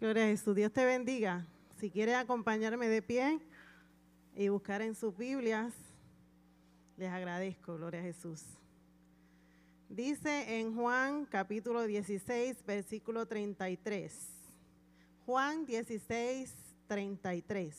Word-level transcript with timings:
Gloria 0.00 0.26
a 0.26 0.28
Jesús. 0.28 0.54
Dios 0.54 0.72
te 0.72 0.84
bendiga. 0.84 1.44
Si 1.80 1.90
quieres 1.90 2.14
acompañarme 2.14 2.86
de 2.88 3.02
pie 3.02 3.40
y 4.36 4.48
buscar 4.48 4.80
en 4.80 4.94
sus 4.94 5.16
Biblias, 5.16 5.74
les 6.96 7.10
agradezco. 7.10 7.76
Gloria 7.76 7.98
a 7.98 8.04
Jesús. 8.04 8.44
Dice 9.88 10.60
en 10.60 10.76
Juan 10.76 11.24
capítulo 11.24 11.82
16, 11.82 12.64
versículo 12.64 13.26
33. 13.26 14.14
Juan 15.26 15.66
16, 15.66 16.54
33. 16.86 17.76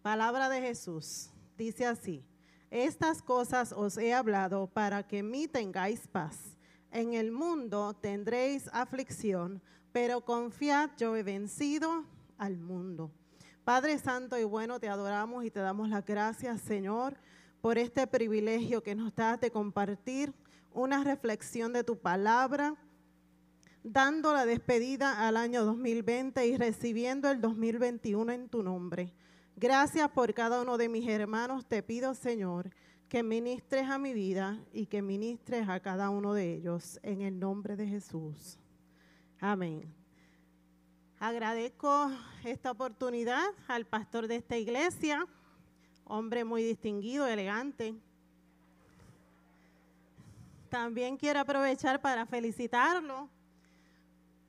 Palabra 0.00 0.48
de 0.48 0.62
Jesús. 0.62 1.28
Dice 1.58 1.84
así. 1.84 2.24
Estas 2.70 3.20
cosas 3.20 3.72
os 3.72 3.98
he 3.98 4.14
hablado 4.14 4.66
para 4.66 5.02
que 5.06 5.18
en 5.18 5.30
mí 5.30 5.46
tengáis 5.46 6.08
paz. 6.08 6.56
En 6.92 7.14
el 7.14 7.30
mundo 7.30 7.94
tendréis 7.94 8.68
aflicción, 8.72 9.62
pero 9.92 10.24
confiad, 10.24 10.90
yo 10.96 11.14
he 11.16 11.22
vencido 11.22 12.04
al 12.36 12.58
mundo. 12.58 13.12
Padre 13.64 13.98
Santo 13.98 14.36
y 14.36 14.42
bueno, 14.42 14.80
te 14.80 14.88
adoramos 14.88 15.44
y 15.44 15.50
te 15.50 15.60
damos 15.60 15.88
las 15.88 16.04
gracias, 16.04 16.60
Señor, 16.62 17.16
por 17.60 17.78
este 17.78 18.06
privilegio 18.08 18.82
que 18.82 18.96
nos 18.96 19.14
das 19.14 19.40
de 19.40 19.52
compartir 19.52 20.34
una 20.72 21.04
reflexión 21.04 21.72
de 21.72 21.84
tu 21.84 21.96
palabra, 21.96 22.74
dando 23.84 24.32
la 24.32 24.44
despedida 24.44 25.28
al 25.28 25.36
año 25.36 25.64
2020 25.64 26.44
y 26.46 26.56
recibiendo 26.56 27.30
el 27.30 27.40
2021 27.40 28.32
en 28.32 28.48
tu 28.48 28.64
nombre. 28.64 29.14
Gracias 29.54 30.08
por 30.10 30.34
cada 30.34 30.62
uno 30.62 30.78
de 30.78 30.88
mis 30.88 31.06
hermanos. 31.08 31.66
Te 31.66 31.82
pido, 31.82 32.14
Señor, 32.14 32.70
que 33.10 33.24
ministres 33.24 33.90
a 33.90 33.98
mi 33.98 34.14
vida 34.14 34.56
y 34.72 34.86
que 34.86 35.02
ministres 35.02 35.68
a 35.68 35.80
cada 35.80 36.10
uno 36.10 36.32
de 36.32 36.54
ellos 36.54 37.00
en 37.02 37.22
el 37.22 37.40
nombre 37.40 37.74
de 37.74 37.88
Jesús. 37.88 38.56
Amén. 39.40 39.92
Agradezco 41.18 42.08
esta 42.44 42.70
oportunidad 42.70 43.44
al 43.66 43.84
pastor 43.84 44.28
de 44.28 44.36
esta 44.36 44.56
iglesia, 44.56 45.26
hombre 46.04 46.44
muy 46.44 46.62
distinguido, 46.62 47.26
elegante. 47.26 47.96
También 50.68 51.16
quiero 51.16 51.40
aprovechar 51.40 52.00
para 52.00 52.26
felicitarlo, 52.26 53.28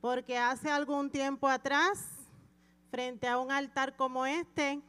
porque 0.02 0.38
hace 0.38 0.70
algún 0.70 1.10
tiempo 1.10 1.48
atrás, 1.48 2.06
frente 2.92 3.28
a 3.28 3.40
un 3.40 3.52
altar 3.52 3.96
como 3.96 4.28
este, 4.28 4.80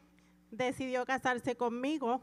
decidió 0.51 1.07
casarse 1.07 1.57
conmigo 1.57 2.21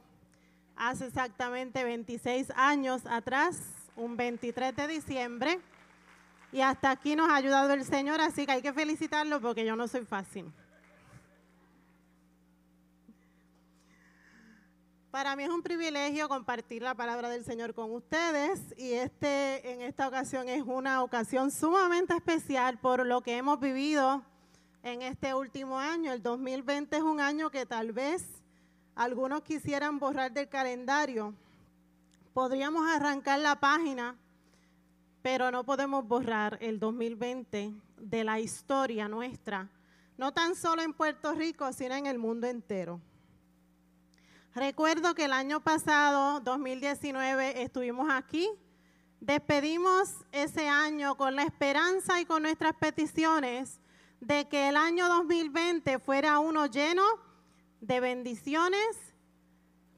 hace 0.80 1.06
exactamente 1.06 1.84
26 1.84 2.52
años 2.56 3.06
atrás, 3.06 3.60
un 3.96 4.18
23 4.18 4.76
de 4.76 4.88
diciembre. 4.88 5.60
Y 6.52 6.62
hasta 6.62 6.90
aquí 6.90 7.16
nos 7.16 7.30
ha 7.30 7.36
ayudado 7.36 7.74
el 7.74 7.84
Señor, 7.84 8.20
así 8.22 8.46
que 8.46 8.54
hay 8.54 8.62
que 8.64 8.74
felicitarlo 8.74 9.40
porque 9.40 9.66
yo 9.66 9.76
no 9.76 9.88
soy 9.88 10.06
fácil. 10.06 10.52
Para 15.12 15.36
mí 15.36 15.44
es 15.44 15.50
un 15.50 15.62
privilegio 15.62 16.30
compartir 16.30 16.82
la 16.82 16.96
palabra 16.96 17.30
del 17.30 17.44
Señor 17.44 17.74
con 17.74 17.92
ustedes 17.92 18.74
y 18.78 18.94
este 18.94 19.72
en 19.72 19.82
esta 19.82 20.08
ocasión 20.08 20.48
es 20.48 20.62
una 20.64 21.04
ocasión 21.04 21.50
sumamente 21.50 22.16
especial 22.16 22.78
por 22.78 23.06
lo 23.06 23.22
que 23.22 23.36
hemos 23.36 23.60
vivido 23.60 24.24
en 24.84 25.02
este 25.02 25.34
último 25.34 25.80
año. 25.80 26.14
El 26.14 26.22
2020 26.22 26.96
es 26.96 27.02
un 27.02 27.20
año 27.20 27.50
que 27.50 27.66
tal 27.66 27.92
vez 27.92 28.39
algunos 28.96 29.42
quisieran 29.42 30.00
borrar 30.00 30.32
del 30.32 30.50
calendario. 30.50 31.34
Podríamos 32.34 32.88
arrancar 32.90 33.40
la 33.40 33.60
página, 33.60 34.16
pero 35.22 35.52
no 35.52 35.64
podemos 35.64 36.08
borrar 36.08 36.58
el 36.62 36.80
2020 36.80 37.74
de 37.98 38.24
la 38.24 38.40
historia 38.40 39.08
nuestra, 39.08 39.70
no 40.18 40.34
tan 40.34 40.56
solo 40.56 40.82
en 40.82 40.94
Puerto 40.94 41.34
Rico, 41.34 41.72
sino 41.74 41.96
en 41.96 42.06
el 42.06 42.18
mundo 42.18 42.48
entero. 42.48 43.00
Recuerdo 44.56 45.14
que 45.16 45.26
el 45.26 45.34
año 45.34 45.60
pasado, 45.62 46.40
2019, 46.40 47.62
estuvimos 47.62 48.10
aquí. 48.12 48.50
Despedimos 49.22 50.14
ese 50.32 50.68
año 50.68 51.16
con 51.16 51.36
la 51.36 51.44
esperanza 51.44 52.20
y 52.20 52.26
con 52.26 52.44
nuestras 52.44 52.74
peticiones 52.74 53.80
de 54.22 54.48
que 54.48 54.70
el 54.70 54.78
año 54.78 55.08
2020 55.08 56.00
fuera 56.00 56.40
uno 56.40 56.66
lleno 56.66 57.04
de 57.82 58.00
bendiciones 58.00 58.98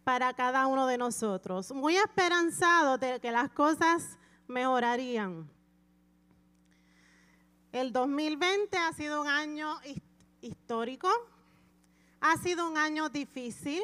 para 0.04 0.34
cada 0.34 0.68
uno 0.68 0.88
de 0.88 0.98
nosotros, 0.98 1.72
muy 1.72 1.96
esperanzado 1.96 2.98
de 2.98 3.20
que 3.20 3.32
las 3.32 3.52
cosas 3.52 4.18
mejorarían. 4.48 5.50
El 7.72 7.94
2020 7.94 8.78
ha 8.78 8.92
sido 8.94 9.22
un 9.22 9.28
año 9.28 9.80
histórico, 10.42 11.10
ha 12.20 12.36
sido 12.38 12.70
un 12.70 12.78
año 12.78 13.10
difícil, 13.10 13.82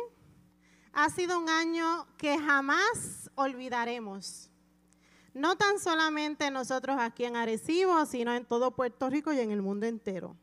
ha 0.91 1.09
sido 1.09 1.39
un 1.39 1.49
año 1.49 2.05
que 2.17 2.37
jamás 2.37 3.29
olvidaremos. 3.35 4.49
No 5.33 5.55
tan 5.55 5.79
solamente 5.79 6.49
nosotros 6.49 6.97
aquí 6.99 7.23
en 7.23 7.35
Arecibo, 7.35 8.05
sino 8.07 8.33
en 8.33 8.43
todo 8.43 8.71
Puerto 8.71 9.09
Rico 9.09 9.31
y 9.31 9.39
en 9.39 9.51
el 9.51 9.61
mundo 9.61 9.85
entero. 9.85 10.35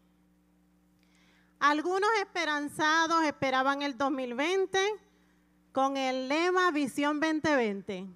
Algunos 1.58 2.10
esperanzados 2.20 3.24
esperaban 3.24 3.82
el 3.82 3.96
2020 3.96 4.78
con 5.72 5.96
el 5.96 6.28
lema 6.28 6.70
Visión 6.70 7.20
2020, 7.20 8.06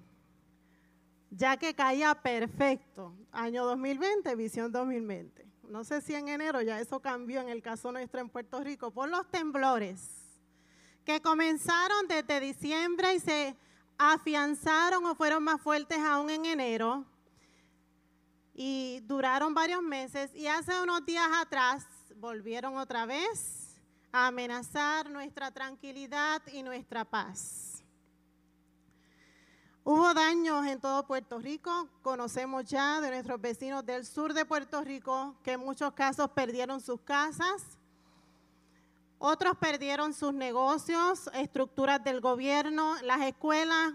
ya 1.31 1.57
que 1.57 1.73
caía 1.73 2.15
perfecto. 2.15 3.13
Año 3.31 3.65
2020, 3.65 4.35
Visión 4.35 4.71
2020. 4.71 5.45
No 5.69 5.83
sé 5.83 6.01
si 6.01 6.15
en 6.15 6.29
enero 6.29 6.61
ya 6.61 6.79
eso 6.79 6.99
cambió 6.99 7.41
en 7.41 7.49
el 7.49 7.61
caso 7.61 7.91
nuestro 7.91 8.19
en 8.21 8.29
Puerto 8.29 8.63
Rico 8.63 8.91
por 8.91 9.09
los 9.09 9.29
temblores 9.29 10.29
que 11.05 11.21
comenzaron 11.21 12.07
desde 12.07 12.39
diciembre 12.39 13.15
y 13.15 13.19
se 13.19 13.55
afianzaron 13.97 15.05
o 15.05 15.15
fueron 15.15 15.43
más 15.43 15.61
fuertes 15.61 15.97
aún 15.99 16.29
en 16.29 16.45
enero 16.45 17.05
y 18.53 18.99
duraron 19.01 19.53
varios 19.53 19.81
meses 19.81 20.33
y 20.33 20.47
hace 20.47 20.79
unos 20.81 21.05
días 21.05 21.27
atrás 21.39 21.85
volvieron 22.19 22.77
otra 22.77 23.05
vez 23.05 23.79
a 24.11 24.27
amenazar 24.27 25.09
nuestra 25.09 25.51
tranquilidad 25.51 26.41
y 26.51 26.63
nuestra 26.63 27.05
paz. 27.05 27.83
Hubo 29.85 30.13
daños 30.13 30.65
en 30.67 30.79
todo 30.79 31.07
Puerto 31.07 31.39
Rico, 31.39 31.87
conocemos 32.01 32.65
ya 32.65 32.99
de 32.99 33.09
nuestros 33.09 33.39
vecinos 33.39 33.85
del 33.85 34.05
sur 34.05 34.33
de 34.33 34.45
Puerto 34.45 34.83
Rico 34.83 35.35
que 35.43 35.53
en 35.53 35.61
muchos 35.61 35.93
casos 35.93 36.29
perdieron 36.31 36.81
sus 36.81 36.99
casas, 37.01 37.63
otros 39.17 39.57
perdieron 39.57 40.13
sus 40.13 40.33
negocios, 40.33 41.29
estructuras 41.33 42.03
del 42.03 42.21
gobierno, 42.21 42.95
las 43.03 43.21
escuelas. 43.21 43.93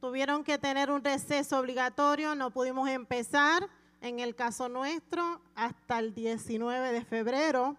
Tuvieron 0.00 0.44
que 0.44 0.58
tener 0.58 0.90
un 0.90 1.02
receso 1.02 1.58
obligatorio, 1.58 2.34
no 2.34 2.50
pudimos 2.50 2.88
empezar, 2.88 3.68
en 4.00 4.20
el 4.20 4.34
caso 4.34 4.68
nuestro, 4.68 5.40
hasta 5.54 5.98
el 5.98 6.14
19 6.14 6.92
de 6.92 7.04
febrero, 7.04 7.76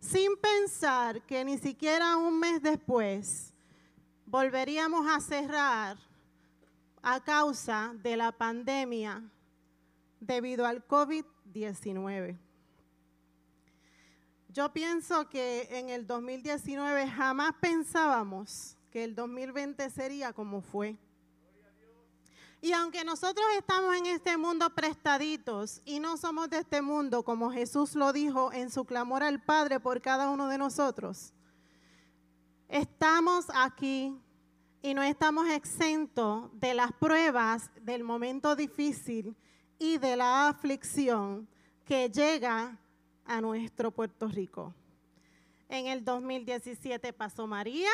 sin 0.00 0.36
pensar 0.36 1.22
que 1.22 1.44
ni 1.44 1.58
siquiera 1.58 2.16
un 2.16 2.38
mes 2.38 2.62
después 2.62 3.52
volveríamos 4.26 5.06
a 5.08 5.20
cerrar 5.20 5.96
a 7.02 7.22
causa 7.22 7.94
de 8.02 8.16
la 8.16 8.32
pandemia 8.32 9.22
debido 10.20 10.66
al 10.66 10.86
COVID-19. 10.86 12.38
Yo 14.48 14.72
pienso 14.72 15.28
que 15.28 15.68
en 15.70 15.90
el 15.90 16.06
2019 16.06 17.08
jamás 17.08 17.54
pensábamos 17.60 18.76
que 18.90 19.04
el 19.04 19.14
2020 19.14 19.90
sería 19.90 20.32
como 20.32 20.62
fue. 20.62 20.96
Y 22.64 22.72
aunque 22.72 23.04
nosotros 23.04 23.44
estamos 23.58 23.94
en 23.94 24.06
este 24.06 24.38
mundo 24.38 24.70
prestaditos 24.70 25.82
y 25.84 26.00
no 26.00 26.16
somos 26.16 26.48
de 26.48 26.60
este 26.60 26.80
mundo, 26.80 27.22
como 27.22 27.52
Jesús 27.52 27.94
lo 27.94 28.10
dijo 28.10 28.54
en 28.54 28.70
su 28.70 28.86
clamor 28.86 29.22
al 29.22 29.42
Padre 29.42 29.80
por 29.80 30.00
cada 30.00 30.30
uno 30.30 30.48
de 30.48 30.56
nosotros, 30.56 31.34
estamos 32.70 33.44
aquí 33.54 34.18
y 34.80 34.94
no 34.94 35.02
estamos 35.02 35.46
exentos 35.50 36.48
de 36.58 36.72
las 36.72 36.90
pruebas 36.92 37.70
del 37.82 38.02
momento 38.02 38.56
difícil 38.56 39.36
y 39.78 39.98
de 39.98 40.16
la 40.16 40.48
aflicción 40.48 41.46
que 41.84 42.08
llega 42.08 42.78
a 43.26 43.42
nuestro 43.42 43.90
Puerto 43.90 44.26
Rico. 44.26 44.74
En 45.68 45.86
el 45.88 46.02
2017 46.02 47.12
pasó 47.12 47.46
María 47.46 47.90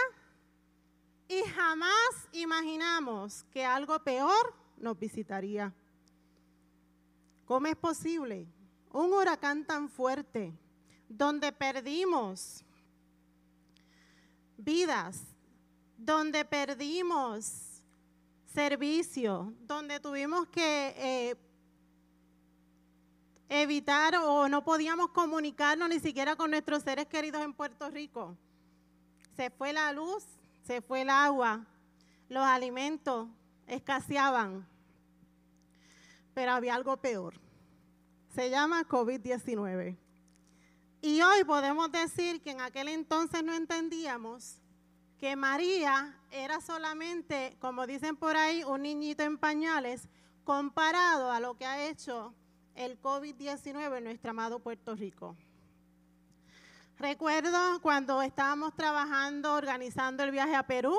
y 1.26 1.42
jamás 1.42 2.28
imaginamos 2.30 3.42
que 3.52 3.64
algo 3.64 3.98
peor 4.04 4.59
nos 4.80 4.98
visitaría. 4.98 5.72
¿Cómo 7.44 7.66
es 7.66 7.76
posible? 7.76 8.46
Un 8.92 9.12
huracán 9.12 9.64
tan 9.64 9.88
fuerte 9.88 10.52
donde 11.08 11.52
perdimos 11.52 12.64
vidas, 14.56 15.22
donde 15.96 16.44
perdimos 16.44 17.82
servicio, 18.46 19.52
donde 19.60 20.00
tuvimos 20.00 20.46
que 20.48 20.94
eh, 20.96 21.36
evitar 23.48 24.14
o 24.16 24.48
no 24.48 24.64
podíamos 24.64 25.10
comunicarnos 25.10 25.88
ni 25.88 26.00
siquiera 26.00 26.36
con 26.36 26.50
nuestros 26.50 26.82
seres 26.82 27.06
queridos 27.06 27.42
en 27.42 27.52
Puerto 27.52 27.90
Rico. 27.90 28.36
Se 29.36 29.50
fue 29.50 29.72
la 29.72 29.92
luz, 29.92 30.24
se 30.62 30.80
fue 30.80 31.02
el 31.02 31.10
agua, 31.10 31.66
los 32.28 32.44
alimentos 32.44 33.28
escaseaban, 33.70 34.66
pero 36.34 36.52
había 36.52 36.74
algo 36.74 36.96
peor. 36.96 37.34
Se 38.34 38.50
llama 38.50 38.86
COVID-19. 38.86 39.96
Y 41.02 41.22
hoy 41.22 41.44
podemos 41.44 41.90
decir 41.90 42.42
que 42.42 42.50
en 42.50 42.60
aquel 42.60 42.88
entonces 42.88 43.42
no 43.42 43.54
entendíamos 43.54 44.56
que 45.18 45.34
María 45.36 46.16
era 46.30 46.60
solamente, 46.60 47.56
como 47.60 47.86
dicen 47.86 48.16
por 48.16 48.36
ahí, 48.36 48.64
un 48.64 48.82
niñito 48.82 49.22
en 49.22 49.38
pañales 49.38 50.08
comparado 50.44 51.30
a 51.30 51.40
lo 51.40 51.56
que 51.56 51.66
ha 51.66 51.88
hecho 51.88 52.34
el 52.74 53.00
COVID-19 53.00 53.98
en 53.98 54.04
nuestro 54.04 54.30
amado 54.30 54.58
Puerto 54.60 54.94
Rico. 54.94 55.36
Recuerdo 56.98 57.80
cuando 57.80 58.20
estábamos 58.20 58.74
trabajando, 58.74 59.54
organizando 59.54 60.22
el 60.22 60.30
viaje 60.30 60.54
a 60.54 60.66
Perú. 60.66 60.94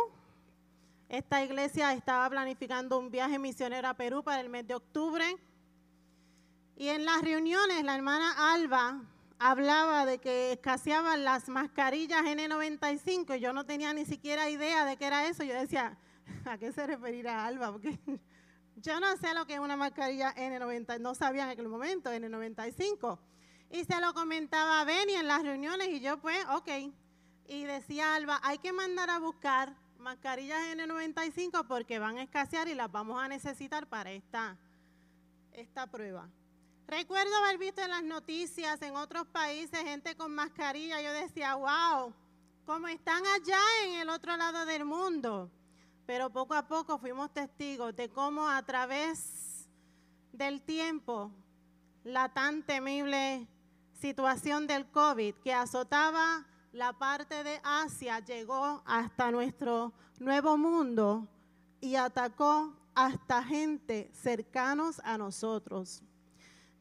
Esta 1.11 1.43
iglesia 1.43 1.91
estaba 1.91 2.29
planificando 2.29 2.97
un 2.97 3.11
viaje 3.11 3.37
misionero 3.37 3.85
a 3.89 3.93
Perú 3.95 4.23
para 4.23 4.39
el 4.39 4.47
mes 4.47 4.65
de 4.65 4.75
octubre. 4.75 5.25
Y 6.77 6.87
en 6.87 7.03
las 7.03 7.21
reuniones, 7.21 7.83
la 7.83 7.95
hermana 7.95 8.53
Alba 8.53 9.03
hablaba 9.37 10.05
de 10.05 10.19
que 10.19 10.53
escaseaban 10.53 11.25
las 11.25 11.49
mascarillas 11.49 12.21
N95 12.21 13.37
y 13.37 13.41
yo 13.41 13.51
no 13.51 13.65
tenía 13.65 13.93
ni 13.93 14.05
siquiera 14.05 14.49
idea 14.49 14.85
de 14.85 14.95
qué 14.95 15.07
era 15.07 15.27
eso. 15.27 15.43
Yo 15.43 15.53
decía, 15.53 15.97
¿a 16.45 16.57
qué 16.57 16.71
se 16.71 16.87
referirá 16.87 17.45
Alba? 17.45 17.73
Porque 17.73 17.99
yo 18.77 19.01
no 19.01 19.17
sé 19.17 19.33
lo 19.33 19.45
que 19.45 19.55
es 19.55 19.59
una 19.59 19.75
mascarilla 19.75 20.33
N90, 20.33 20.97
no 21.01 21.13
sabía 21.13 21.43
en 21.43 21.49
aquel 21.49 21.67
momento, 21.67 22.09
N95. 22.09 23.19
Y 23.69 23.83
se 23.83 23.99
lo 23.99 24.13
comentaba 24.13 24.79
a 24.79 24.85
Benny 24.85 25.15
en 25.15 25.27
las 25.27 25.43
reuniones 25.43 25.89
y 25.89 25.99
yo 25.99 26.21
pues, 26.21 26.39
ok. 26.53 26.69
Y 27.49 27.65
decía 27.65 28.15
Alba, 28.15 28.39
hay 28.43 28.59
que 28.59 28.71
mandar 28.71 29.09
a 29.09 29.19
buscar 29.19 29.75
mascarillas 30.01 30.59
N95 30.75 31.65
porque 31.67 31.99
van 31.99 32.17
a 32.17 32.23
escasear 32.23 32.67
y 32.67 32.75
las 32.75 32.91
vamos 32.91 33.21
a 33.21 33.27
necesitar 33.27 33.87
para 33.87 34.11
esta, 34.11 34.57
esta 35.53 35.87
prueba. 35.87 36.29
Recuerdo 36.87 37.33
haber 37.37 37.57
visto 37.57 37.81
en 37.81 37.89
las 37.89 38.03
noticias 38.03 38.81
en 38.81 38.95
otros 38.95 39.25
países 39.27 39.79
gente 39.83 40.15
con 40.15 40.35
mascarilla. 40.35 41.01
Yo 41.01 41.13
decía, 41.13 41.55
wow, 41.55 42.13
como 42.65 42.87
están 42.87 43.23
allá 43.25 43.61
en 43.85 43.99
el 43.99 44.09
otro 44.09 44.35
lado 44.35 44.65
del 44.65 44.83
mundo. 44.83 45.49
Pero 46.05 46.29
poco 46.29 46.53
a 46.53 46.67
poco 46.67 46.97
fuimos 46.97 47.31
testigos 47.33 47.95
de 47.95 48.09
cómo 48.09 48.49
a 48.49 48.61
través 48.63 49.69
del 50.33 50.61
tiempo 50.61 51.31
la 52.03 52.29
tan 52.29 52.63
temible 52.63 53.47
situación 53.93 54.67
del 54.67 54.89
COVID 54.89 55.35
que 55.35 55.53
azotaba 55.53 56.45
la 56.71 56.93
parte 56.93 57.43
de 57.43 57.59
Asia 57.63 58.19
llegó 58.19 58.81
hasta 58.85 59.29
nuestro 59.31 59.93
nuevo 60.19 60.57
mundo 60.57 61.27
y 61.81 61.95
atacó 61.95 62.73
hasta 62.95 63.43
gente 63.43 64.09
cercanos 64.13 65.01
a 65.03 65.17
nosotros. 65.17 66.01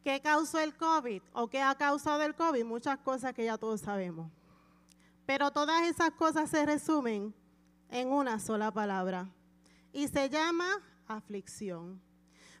¿Qué 0.03 0.21
causó 0.21 0.59
el 0.59 0.75
COVID 0.75 1.21
o 1.33 1.47
qué 1.49 1.61
ha 1.61 1.75
causado 1.75 2.23
el 2.23 2.35
COVID? 2.35 2.63
Muchas 2.63 2.99
cosas 2.99 3.33
que 3.33 3.45
ya 3.45 3.57
todos 3.57 3.81
sabemos. 3.81 4.31
Pero 5.25 5.51
todas 5.51 5.83
esas 5.83 6.11
cosas 6.11 6.49
se 6.49 6.65
resumen 6.65 7.33
en 7.89 8.11
una 8.11 8.39
sola 8.39 8.71
palabra 8.71 9.29
y 9.91 10.07
se 10.07 10.29
llama 10.29 10.67
aflicción. 11.07 12.01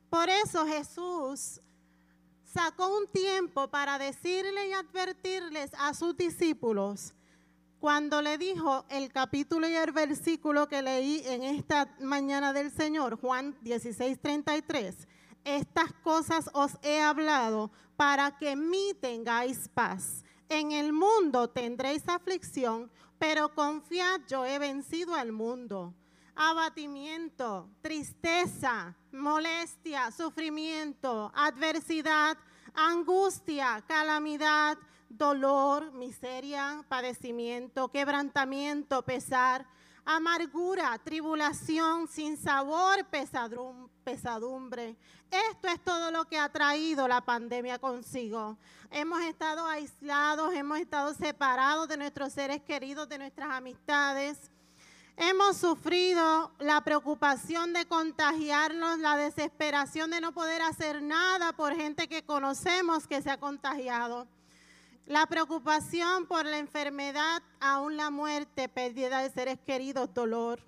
Por 0.09 0.29
eso 0.29 0.65
Jesús 0.67 1.61
sacó 2.43 2.95
un 2.97 3.07
tiempo 3.07 3.69
para 3.69 3.97
decirle 3.97 4.67
y 4.67 4.73
advertirles 4.73 5.71
a 5.75 5.93
sus 5.93 6.15
discípulos 6.15 7.13
cuando 7.81 8.21
le 8.21 8.37
dijo 8.37 8.85
el 8.87 9.11
capítulo 9.11 9.67
y 9.67 9.73
el 9.73 9.91
versículo 9.91 10.69
que 10.69 10.81
leí 10.81 11.21
en 11.25 11.43
esta 11.43 11.93
mañana 11.99 12.53
del 12.53 12.71
Señor, 12.71 13.19
Juan 13.19 13.57
16, 13.61 14.21
33 14.21 15.07
estas 15.43 15.91
cosas 16.03 16.49
os 16.53 16.77
he 16.83 17.01
hablado 17.01 17.71
para 17.95 18.37
que 18.37 18.51
en 18.51 18.69
mí 18.69 18.93
tengáis 18.99 19.67
paz. 19.69 20.23
En 20.49 20.71
el 20.71 20.93
mundo 20.93 21.49
tendréis 21.49 22.07
aflicción, 22.07 22.91
pero 23.17 23.53
confiad, 23.53 24.21
yo 24.27 24.45
he 24.45 24.59
vencido 24.59 25.15
al 25.15 25.31
mundo. 25.31 25.93
Abatimiento, 26.35 27.69
tristeza, 27.81 28.95
molestia, 29.11 30.11
sufrimiento, 30.11 31.31
adversidad, 31.35 32.37
angustia, 32.73 33.83
calamidad, 33.87 34.77
dolor, 35.17 35.91
miseria, 35.93 36.83
padecimiento, 36.87 37.89
quebrantamiento, 37.89 39.03
pesar 39.03 39.65
amargura, 40.05 40.97
tribulación, 41.03 42.07
sin 42.07 42.37
sabor, 42.37 43.05
pesadumbre. 44.03 44.97
Esto 45.29 45.67
es 45.67 45.79
todo 45.83 46.11
lo 46.11 46.25
que 46.25 46.37
ha 46.37 46.49
traído 46.49 47.07
la 47.07 47.21
pandemia 47.21 47.79
consigo. 47.79 48.57
Hemos 48.89 49.21
estado 49.21 49.65
aislados, 49.67 50.53
hemos 50.53 50.79
estado 50.79 51.13
separados 51.13 51.87
de 51.87 51.97
nuestros 51.97 52.33
seres 52.33 52.61
queridos, 52.61 53.07
de 53.07 53.17
nuestras 53.17 53.51
amistades. 53.51 54.51
Hemos 55.15 55.57
sufrido 55.57 56.51
la 56.59 56.81
preocupación 56.83 57.73
de 57.73 57.85
contagiarnos, 57.85 58.99
la 58.99 59.17
desesperación 59.17 60.09
de 60.09 60.19
no 60.19 60.33
poder 60.33 60.61
hacer 60.61 61.01
nada 61.01 61.53
por 61.53 61.75
gente 61.75 62.07
que 62.07 62.25
conocemos 62.25 63.07
que 63.07 63.21
se 63.21 63.29
ha 63.29 63.39
contagiado. 63.39 64.27
La 65.05 65.25
preocupación 65.25 66.25
por 66.25 66.45
la 66.45 66.57
enfermedad, 66.57 67.41
aún 67.59 67.97
la 67.97 68.09
muerte, 68.09 68.69
pérdida 68.69 69.21
de 69.21 69.29
seres 69.31 69.59
queridos, 69.65 70.13
dolor. 70.13 70.59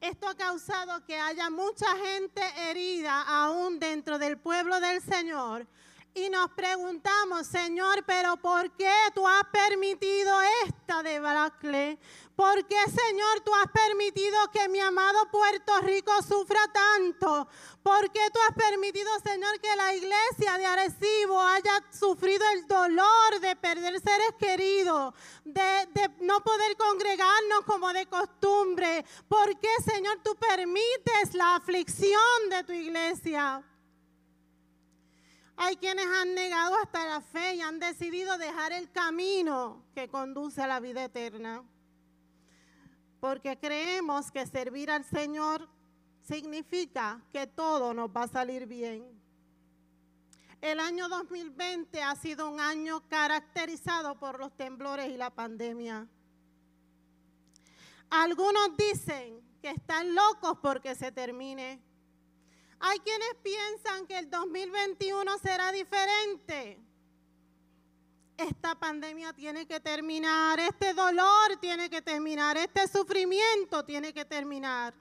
Esto 0.00 0.28
ha 0.28 0.34
causado 0.34 1.04
que 1.06 1.16
haya 1.16 1.48
mucha 1.48 1.86
gente 1.96 2.42
herida 2.68 3.22
aún 3.22 3.78
dentro 3.78 4.18
del 4.18 4.36
pueblo 4.36 4.80
del 4.80 5.00
Señor. 5.00 5.66
Y 6.14 6.28
nos 6.28 6.50
preguntamos, 6.50 7.46
Señor, 7.46 8.04
pero 8.06 8.36
¿por 8.36 8.70
qué 8.72 8.92
tú 9.14 9.26
has 9.26 9.44
permitido 9.44 10.42
esta 10.66 11.02
debacle? 11.02 11.98
¿Por 12.36 12.66
qué, 12.66 12.76
Señor, 12.84 13.40
tú 13.42 13.54
has 13.54 13.72
permitido 13.72 14.36
que 14.52 14.68
mi 14.68 14.78
amado 14.80 15.30
Puerto 15.30 15.80
Rico 15.80 16.12
sufra 16.20 16.60
tanto? 16.70 17.48
¿Por 17.82 18.10
qué 18.12 18.20
tú 18.30 18.38
has 18.46 18.54
permitido, 18.54 19.10
Señor, 19.24 19.58
que 19.58 19.74
la 19.74 19.94
iglesia 19.94 20.58
de 20.58 20.66
Arecibo 20.66 21.40
haya 21.40 21.82
sufrido 21.90 22.44
el 22.56 22.66
dolor 22.66 23.40
de 23.40 23.56
perder 23.56 23.98
seres 23.98 24.34
queridos, 24.38 25.14
de, 25.44 25.88
de 25.94 26.10
no 26.20 26.42
poder 26.42 26.76
congregarnos 26.76 27.64
como 27.64 27.90
de 27.94 28.04
costumbre? 28.04 29.02
¿Por 29.28 29.58
qué, 29.58 29.70
Señor, 29.90 30.20
tú 30.22 30.36
permites 30.36 31.32
la 31.32 31.56
aflicción 31.56 32.50
de 32.50 32.64
tu 32.64 32.72
iglesia? 32.72 33.64
Hay 35.56 35.76
quienes 35.76 36.06
han 36.06 36.34
negado 36.34 36.76
hasta 36.82 37.06
la 37.06 37.20
fe 37.20 37.56
y 37.56 37.60
han 37.60 37.78
decidido 37.78 38.38
dejar 38.38 38.72
el 38.72 38.90
camino 38.90 39.84
que 39.94 40.08
conduce 40.08 40.62
a 40.62 40.66
la 40.66 40.80
vida 40.80 41.04
eterna 41.04 41.62
porque 43.22 43.56
creemos 43.56 44.32
que 44.32 44.44
servir 44.48 44.90
al 44.90 45.04
Señor 45.04 45.68
significa 46.22 47.22
que 47.32 47.46
todo 47.46 47.94
nos 47.94 48.10
va 48.10 48.24
a 48.24 48.26
salir 48.26 48.66
bien. 48.66 49.06
El 50.60 50.80
año 50.80 51.08
2020 51.08 52.02
ha 52.02 52.16
sido 52.16 52.50
un 52.50 52.58
año 52.58 53.06
caracterizado 53.08 54.18
por 54.18 54.40
los 54.40 54.56
temblores 54.56 55.08
y 55.08 55.16
la 55.16 55.30
pandemia. 55.30 56.08
Algunos 58.10 58.76
dicen 58.76 59.40
que 59.62 59.70
están 59.70 60.16
locos 60.16 60.58
porque 60.60 60.96
se 60.96 61.12
termine. 61.12 61.80
Hay 62.82 62.98
quienes 62.98 63.34
piensan 63.42 64.06
que 64.06 64.18
el 64.18 64.28
2021 64.28 65.38
será 65.38 65.72
diferente 65.72 66.78
esta 68.42 68.74
pandemia 68.74 69.32
tiene 69.32 69.66
que 69.66 69.80
terminar, 69.80 70.58
este 70.58 70.94
dolor 70.94 71.56
tiene 71.60 71.88
que 71.88 72.02
terminar, 72.02 72.56
este 72.56 72.88
sufrimiento 72.88 73.84
tiene 73.84 74.12
que 74.12 74.24
terminar. 74.24 74.94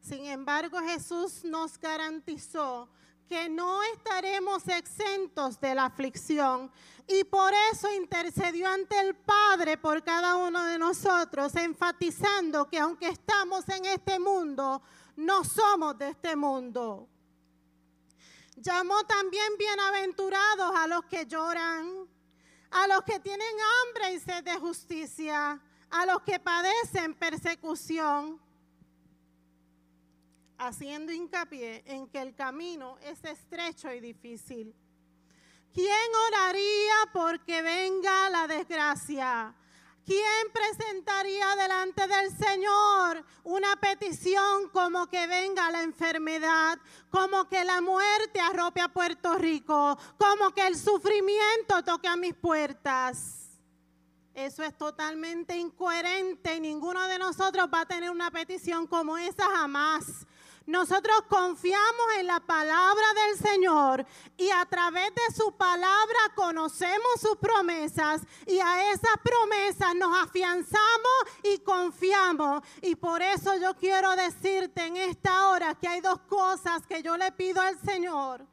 Sin 0.00 0.24
embargo, 0.26 0.78
Jesús 0.80 1.44
nos 1.44 1.78
garantizó 1.78 2.88
que 3.28 3.48
no 3.48 3.82
estaremos 3.94 4.66
exentos 4.68 5.60
de 5.60 5.74
la 5.74 5.86
aflicción 5.86 6.70
y 7.06 7.24
por 7.24 7.52
eso 7.72 7.92
intercedió 7.92 8.68
ante 8.68 8.98
el 9.00 9.14
Padre 9.14 9.76
por 9.76 10.02
cada 10.02 10.36
uno 10.36 10.64
de 10.64 10.78
nosotros, 10.78 11.54
enfatizando 11.56 12.68
que 12.70 12.78
aunque 12.78 13.08
estamos 13.08 13.68
en 13.68 13.84
este 13.84 14.18
mundo, 14.18 14.80
no 15.16 15.44
somos 15.44 15.98
de 15.98 16.10
este 16.10 16.36
mundo. 16.36 17.08
Llamó 18.60 19.04
también 19.04 19.56
bienaventurados 19.56 20.74
a 20.74 20.88
los 20.88 21.04
que 21.04 21.26
lloran, 21.26 22.08
a 22.70 22.88
los 22.88 23.02
que 23.02 23.20
tienen 23.20 23.56
hambre 23.60 24.14
y 24.14 24.18
sed 24.18 24.42
de 24.42 24.56
justicia, 24.56 25.60
a 25.90 26.06
los 26.06 26.22
que 26.22 26.40
padecen 26.40 27.14
persecución, 27.14 28.40
haciendo 30.58 31.12
hincapié 31.12 31.84
en 31.86 32.08
que 32.08 32.20
el 32.20 32.34
camino 32.34 32.98
es 32.98 33.22
estrecho 33.24 33.92
y 33.92 34.00
difícil. 34.00 34.74
¿Quién 35.72 36.14
oraría 36.26 36.94
porque 37.12 37.62
venga 37.62 38.28
la 38.30 38.48
desgracia? 38.48 39.54
¿Quién 40.08 40.50
presentaría 40.54 41.54
delante 41.54 42.08
del 42.08 42.34
Señor 42.34 43.22
una 43.44 43.76
petición 43.76 44.70
como 44.70 45.06
que 45.06 45.26
venga 45.26 45.70
la 45.70 45.82
enfermedad, 45.82 46.78
como 47.10 47.46
que 47.46 47.62
la 47.62 47.82
muerte 47.82 48.40
arrope 48.40 48.80
a 48.80 48.88
Puerto 48.88 49.34
Rico, 49.34 49.98
como 50.16 50.54
que 50.54 50.66
el 50.66 50.78
sufrimiento 50.78 51.84
toque 51.84 52.08
a 52.08 52.16
mis 52.16 52.32
puertas? 52.32 53.37
Eso 54.38 54.62
es 54.62 54.78
totalmente 54.78 55.56
incoherente 55.56 56.54
y 56.54 56.60
ninguno 56.60 57.04
de 57.08 57.18
nosotros 57.18 57.68
va 57.74 57.80
a 57.80 57.86
tener 57.86 58.08
una 58.08 58.30
petición 58.30 58.86
como 58.86 59.18
esa 59.18 59.42
jamás. 59.50 60.28
Nosotros 60.64 61.22
confiamos 61.28 62.06
en 62.20 62.28
la 62.28 62.38
palabra 62.38 63.04
del 63.14 63.36
Señor 63.36 64.06
y 64.36 64.48
a 64.50 64.64
través 64.66 65.12
de 65.12 65.34
su 65.34 65.50
palabra 65.56 66.18
conocemos 66.36 67.20
sus 67.20 67.36
promesas 67.38 68.22
y 68.46 68.60
a 68.60 68.92
esas 68.92 69.16
promesas 69.24 69.96
nos 69.96 70.16
afianzamos 70.16 71.18
y 71.42 71.58
confiamos. 71.58 72.62
Y 72.80 72.94
por 72.94 73.20
eso 73.22 73.56
yo 73.56 73.74
quiero 73.74 74.14
decirte 74.14 74.86
en 74.86 74.98
esta 74.98 75.48
hora 75.48 75.74
que 75.74 75.88
hay 75.88 76.00
dos 76.00 76.20
cosas 76.28 76.86
que 76.86 77.02
yo 77.02 77.16
le 77.16 77.32
pido 77.32 77.60
al 77.60 77.76
Señor 77.80 78.46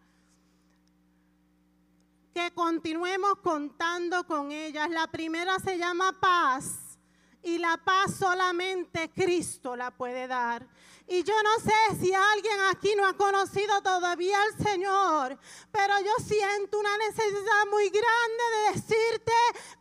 que 2.36 2.52
continuemos 2.52 3.40
contando 3.42 4.28
con 4.28 4.52
ellas. 4.52 4.90
La 4.90 5.08
primera 5.08 5.58
se 5.58 5.78
llama 5.78 6.20
paz 6.20 7.00
y 7.42 7.58
la 7.58 7.78
paz 7.78 8.18
solamente 8.20 9.10
Cristo 9.16 9.74
la 9.78 9.90
puede 9.92 10.28
dar. 10.28 10.68
Y 11.08 11.24
yo 11.24 11.34
no 11.42 11.60
sé 11.60 12.02
si 12.02 12.14
alguien 12.14 12.60
aquí 12.70 12.94
no 12.98 13.08
ha 13.08 13.14
conocido 13.14 13.82
todavía 13.82 14.38
al 14.42 14.66
Señor, 14.66 15.40
pero 15.72 15.94
yo 16.02 16.12
siento 16.26 16.78
una 16.78 16.98
necesidad 16.98 17.68
muy 17.72 17.90
grande 17.90 18.44
de 18.52 18.74
decirte, 18.74 19.32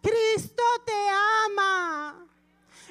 Cristo 0.00 0.62
te 0.87 1.08
ama. 1.46 2.25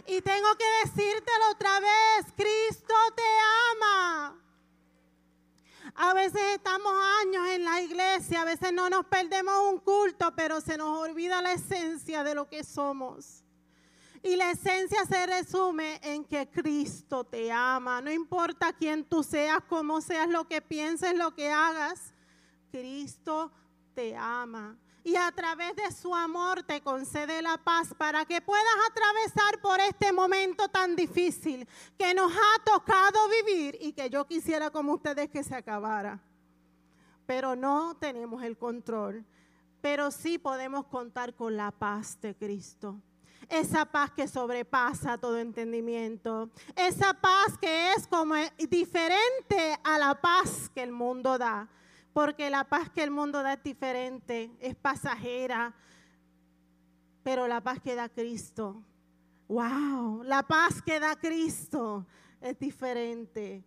Y 0.07 0.21
tengo 0.21 0.55
que 0.57 0.65
decírtelo 0.83 1.51
otra 1.51 1.79
vez, 1.79 2.25
Cristo 2.35 2.93
te 3.15 3.23
ama. 3.71 4.43
A 5.95 6.13
veces 6.13 6.41
estamos 6.55 6.91
años 7.21 7.47
en 7.49 7.63
la 7.63 7.81
iglesia, 7.81 8.41
a 8.41 8.45
veces 8.45 8.73
no 8.73 8.89
nos 8.89 9.05
perdemos 9.05 9.53
un 9.71 9.79
culto, 9.79 10.33
pero 10.35 10.59
se 10.59 10.77
nos 10.77 10.97
olvida 10.97 11.41
la 11.41 11.53
esencia 11.53 12.23
de 12.23 12.33
lo 12.33 12.49
que 12.49 12.63
somos. 12.63 13.43
Y 14.23 14.35
la 14.35 14.51
esencia 14.51 15.05
se 15.05 15.25
resume 15.27 15.99
en 16.01 16.23
que 16.23 16.49
Cristo 16.49 17.25
te 17.25 17.51
ama. 17.51 18.01
No 18.01 18.09
importa 18.09 18.73
quién 18.73 19.03
tú 19.03 19.21
seas, 19.21 19.59
cómo 19.67 19.99
seas, 20.01 20.29
lo 20.29 20.47
que 20.47 20.61
pienses, 20.61 21.13
lo 21.15 21.35
que 21.35 21.51
hagas. 21.51 22.13
Cristo 22.71 23.51
te 23.93 24.15
ama. 24.15 24.77
Y 25.03 25.15
a 25.17 25.31
través 25.31 25.75
de 25.75 25.91
su 25.91 26.15
amor 26.15 26.63
te 26.63 26.81
concede 26.81 27.41
la 27.41 27.57
paz 27.57 27.93
para 27.97 28.23
que 28.25 28.41
puedas 28.41 28.75
atravesar 28.89 29.61
por 29.61 29.79
este 29.81 30.13
momento 30.13 30.69
tan 30.69 30.95
difícil 30.95 31.67
que 31.97 32.13
nos 32.13 32.31
ha 32.31 32.63
tocado 32.63 33.19
vivir 33.29 33.77
y 33.81 33.91
que 33.91 34.09
yo 34.09 34.25
quisiera 34.25 34.69
como 34.69 34.93
ustedes 34.93 35.29
que 35.29 35.43
se 35.43 35.55
acabara. 35.55 36.21
Pero 37.25 37.55
no 37.55 37.97
tenemos 37.97 38.43
el 38.43 38.57
control. 38.57 39.25
Pero 39.81 40.11
sí 40.11 40.37
podemos 40.37 40.85
contar 40.85 41.35
con 41.35 41.57
la 41.57 41.71
paz 41.71 42.19
de 42.21 42.35
Cristo 42.35 43.01
esa 43.49 43.85
paz 43.85 44.11
que 44.11 44.27
sobrepasa 44.27 45.17
todo 45.17 45.37
entendimiento, 45.37 46.49
esa 46.75 47.13
paz 47.13 47.57
que 47.59 47.93
es 47.93 48.07
como 48.07 48.35
diferente 48.69 49.77
a 49.83 49.97
la 49.97 50.19
paz 50.19 50.69
que 50.73 50.81
el 50.81 50.91
mundo 50.91 51.37
da, 51.37 51.67
porque 52.13 52.49
la 52.49 52.63
paz 52.63 52.89
que 52.89 53.03
el 53.03 53.11
mundo 53.11 53.41
da 53.41 53.53
es 53.53 53.63
diferente, 53.63 54.55
es 54.59 54.75
pasajera, 54.75 55.73
pero 57.23 57.47
la 57.47 57.61
paz 57.61 57.79
que 57.81 57.95
da 57.95 58.07
Cristo, 58.09 58.83
wow, 59.47 60.23
la 60.23 60.43
paz 60.43 60.81
que 60.81 60.99
da 60.99 61.15
Cristo 61.15 62.05
es 62.39 62.57
diferente. 62.59 63.63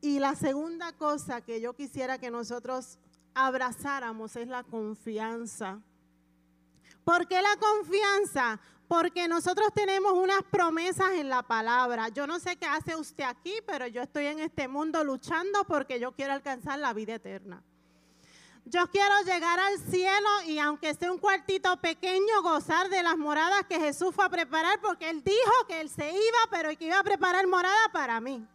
Y 0.00 0.18
la 0.18 0.34
segunda 0.34 0.92
cosa 0.92 1.40
que 1.40 1.60
yo 1.60 1.74
quisiera 1.74 2.18
que 2.18 2.30
nosotros 2.30 2.98
abrazáramos 3.34 4.36
es 4.36 4.48
la 4.48 4.64
confianza. 4.64 5.80
¿Por 7.04 7.26
qué 7.26 7.40
la 7.40 7.56
confianza? 7.56 8.60
Porque 8.92 9.26
nosotros 9.26 9.70
tenemos 9.74 10.12
unas 10.12 10.42
promesas 10.50 11.12
en 11.12 11.30
la 11.30 11.42
palabra. 11.42 12.10
Yo 12.10 12.26
no 12.26 12.38
sé 12.38 12.56
qué 12.56 12.66
hace 12.66 12.94
usted 12.94 13.24
aquí, 13.24 13.54
pero 13.66 13.86
yo 13.86 14.02
estoy 14.02 14.26
en 14.26 14.38
este 14.38 14.68
mundo 14.68 15.02
luchando 15.02 15.64
porque 15.64 15.98
yo 15.98 16.12
quiero 16.12 16.34
alcanzar 16.34 16.78
la 16.78 16.92
vida 16.92 17.14
eterna. 17.14 17.62
Yo 18.66 18.86
quiero 18.90 19.14
llegar 19.24 19.58
al 19.58 19.78
cielo 19.78 20.28
y 20.46 20.58
aunque 20.58 20.92
sea 20.92 21.10
un 21.10 21.16
cuartito 21.16 21.74
pequeño, 21.78 22.42
gozar 22.42 22.90
de 22.90 23.02
las 23.02 23.16
moradas 23.16 23.64
que 23.66 23.80
Jesús 23.80 24.14
fue 24.14 24.26
a 24.26 24.28
preparar 24.28 24.78
porque 24.82 25.08
Él 25.08 25.24
dijo 25.24 25.66
que 25.66 25.80
Él 25.80 25.88
se 25.88 26.10
iba, 26.10 26.38
pero 26.50 26.68
que 26.76 26.84
iba 26.84 26.98
a 26.98 27.02
preparar 27.02 27.46
morada 27.46 27.88
para 27.94 28.20
mí. 28.20 28.46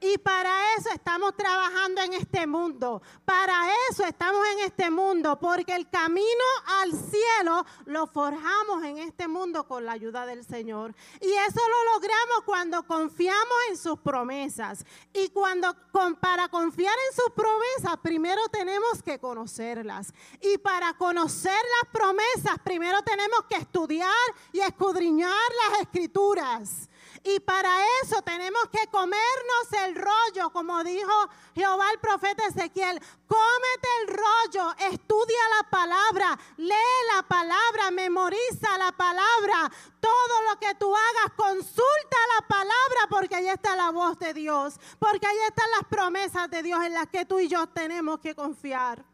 Y 0.00 0.18
para 0.18 0.74
eso 0.76 0.90
estamos 0.94 1.34
trabajando 1.36 2.00
en 2.02 2.12
este 2.14 2.46
mundo. 2.46 3.02
Para 3.24 3.68
eso 3.90 4.04
estamos 4.04 4.46
en 4.54 4.60
este 4.60 4.90
mundo. 4.90 5.38
Porque 5.40 5.74
el 5.74 5.88
camino 5.90 6.44
al 6.80 6.92
cielo 6.92 7.64
lo 7.86 8.06
forjamos 8.06 8.84
en 8.84 8.98
este 8.98 9.26
mundo 9.26 9.66
con 9.66 9.84
la 9.84 9.92
ayuda 9.92 10.24
del 10.26 10.44
Señor. 10.44 10.94
Y 11.20 11.32
eso 11.32 11.60
lo 11.68 11.92
logramos 11.94 12.42
cuando 12.44 12.86
confiamos 12.86 13.58
en 13.70 13.76
sus 13.76 13.98
promesas. 13.98 14.84
Y 15.12 15.30
cuando 15.30 15.74
para 16.20 16.48
confiar 16.48 16.94
en 17.10 17.16
sus 17.16 17.32
promesas, 17.34 18.00
primero 18.02 18.42
tenemos 18.50 19.02
que 19.02 19.18
conocerlas. 19.18 20.12
Y 20.40 20.58
para 20.58 20.94
conocer 20.94 21.52
las 21.52 21.92
promesas, 21.92 22.58
primero 22.62 23.02
tenemos 23.02 23.44
que 23.48 23.56
estudiar 23.56 24.14
y 24.52 24.60
escudriñar 24.60 25.32
las 25.70 25.80
escrituras. 25.80 26.88
Y 27.24 27.40
para 27.40 27.70
eso 28.02 28.22
tenemos 28.22 28.62
que 28.70 28.86
comernos 28.88 29.72
el 29.84 29.96
rollo, 29.96 30.50
como 30.50 30.84
dijo 30.84 31.12
Jehová 31.54 31.90
el 31.92 31.98
profeta 31.98 32.46
Ezequiel. 32.46 33.00
Cómete 33.26 33.88
el 34.02 34.08
rollo, 34.08 34.74
estudia 34.90 35.40
la 35.56 35.68
palabra, 35.68 36.38
lee 36.56 36.74
la 37.14 37.22
palabra, 37.22 37.90
memoriza 37.90 38.78
la 38.78 38.92
palabra. 38.92 39.70
Todo 40.00 40.42
lo 40.48 40.58
que 40.60 40.74
tú 40.76 40.94
hagas, 40.94 41.32
consulta 41.36 42.16
la 42.36 42.46
palabra 42.46 43.00
porque 43.10 43.34
ahí 43.34 43.48
está 43.48 43.74
la 43.74 43.90
voz 43.90 44.18
de 44.18 44.32
Dios. 44.32 44.78
Porque 44.98 45.26
ahí 45.26 45.38
están 45.48 45.70
las 45.72 45.88
promesas 45.88 46.48
de 46.50 46.62
Dios 46.62 46.84
en 46.84 46.94
las 46.94 47.08
que 47.08 47.24
tú 47.24 47.40
y 47.40 47.48
yo 47.48 47.66
tenemos 47.66 48.20
que 48.20 48.34
confiar. 48.34 49.04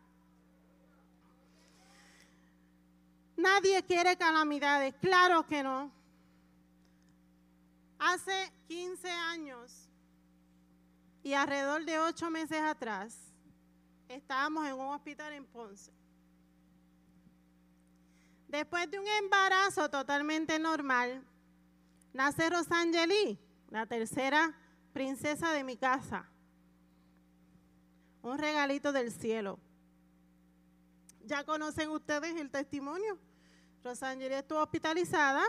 Nadie 3.37 3.83
quiere 3.83 4.17
calamidades, 4.17 4.95
claro 5.01 5.45
que 5.47 5.63
no. 5.63 6.04
Hace 8.07 8.53
15 8.69 9.11
años 9.11 9.89
y 11.23 11.33
alrededor 11.33 11.87
de 11.87 11.99
8 11.99 12.29
meses 12.29 12.61
atrás, 12.61 13.17
estábamos 14.09 14.67
en 14.67 14.75
un 14.75 14.89
hospital 14.89 15.33
en 15.33 15.47
Ponce. 15.47 15.91
Después 18.47 18.91
de 18.91 18.99
un 18.99 19.07
embarazo 19.07 19.89
totalmente 19.89 20.59
normal, 20.59 21.25
nace 22.13 22.51
Rosangeli, 22.51 23.39
la 23.71 23.87
tercera 23.87 24.55
princesa 24.93 25.53
de 25.53 25.65
mi 25.65 25.79
casa. 25.79 26.29
Un 28.21 28.37
regalito 28.37 28.93
del 28.93 29.13
cielo. 29.13 29.59
Ya 31.25 31.43
conocen 31.43 31.89
ustedes 31.89 32.39
el 32.39 32.51
testimonio. 32.51 33.19
Rosangeli 33.83 34.35
estuvo 34.35 34.63
hospitalizada 34.63 35.43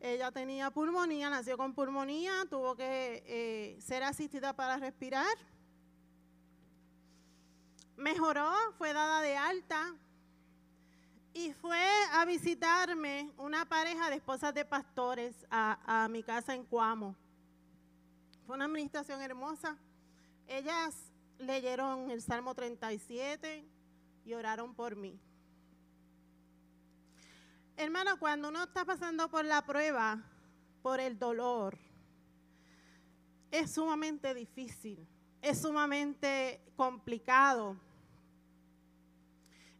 ella 0.00 0.32
tenía 0.32 0.70
pulmonía, 0.70 1.28
nació 1.28 1.58
con 1.58 1.74
pulmonía, 1.74 2.32
tuvo 2.48 2.74
que 2.74 3.22
eh, 3.26 3.78
ser 3.82 4.02
asistida 4.02 4.54
para 4.54 4.78
respirar. 4.78 5.36
Mejoró, 7.96 8.50
fue 8.78 8.94
dada 8.94 9.20
de 9.20 9.36
alta 9.36 9.94
y 11.34 11.52
fue 11.52 11.86
a 12.12 12.24
visitarme 12.24 13.30
una 13.36 13.66
pareja 13.66 14.08
de 14.08 14.16
esposas 14.16 14.54
de 14.54 14.64
pastores 14.64 15.46
a, 15.50 16.04
a 16.04 16.08
mi 16.08 16.22
casa 16.22 16.54
en 16.54 16.64
Cuamo. 16.64 17.14
Fue 18.46 18.56
una 18.56 18.64
administración 18.64 19.20
hermosa. 19.20 19.76
Ellas 20.48 20.96
leyeron 21.38 22.10
el 22.10 22.22
Salmo 22.22 22.54
37 22.54 23.64
y 24.24 24.32
oraron 24.32 24.74
por 24.74 24.96
mí. 24.96 25.20
Hermano, 27.80 28.18
cuando 28.18 28.50
uno 28.50 28.64
está 28.64 28.84
pasando 28.84 29.30
por 29.30 29.42
la 29.42 29.64
prueba, 29.64 30.22
por 30.82 31.00
el 31.00 31.18
dolor, 31.18 31.78
es 33.50 33.72
sumamente 33.72 34.34
difícil, 34.34 35.08
es 35.40 35.62
sumamente 35.62 36.60
complicado. 36.76 37.80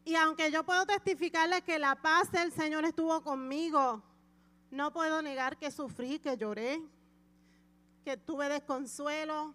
Y 0.03 0.15
aunque 0.15 0.51
yo 0.51 0.63
puedo 0.63 0.83
testificarle 0.87 1.61
que 1.61 1.77
la 1.77 1.93
paz 1.93 2.31
del 2.31 2.51
Señor 2.51 2.85
estuvo 2.85 3.21
conmigo, 3.21 4.01
no 4.71 4.91
puedo 4.91 5.21
negar 5.21 5.57
que 5.59 5.69
sufrí, 5.69 6.17
que 6.17 6.35
lloré, 6.37 6.81
que 8.03 8.17
tuve 8.17 8.49
desconsuelo, 8.49 9.53